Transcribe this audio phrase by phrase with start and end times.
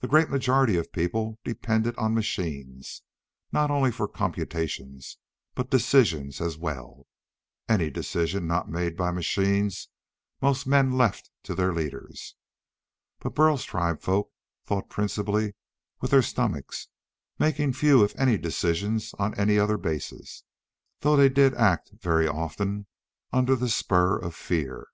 [0.00, 3.00] The great majority of people depended on machines
[3.50, 5.16] not only for computations
[5.54, 7.06] but decisions as well.
[7.66, 9.88] Any decisions not made by machines
[10.42, 12.36] most men left to their leaders.
[13.20, 14.30] Burl's tribesfolk
[14.66, 15.54] thought principally
[15.98, 16.88] with their stomachs,
[17.38, 20.44] making few if any decisions on any other basis
[21.00, 22.84] though they did act, very often,
[23.32, 24.88] under the spur of fear.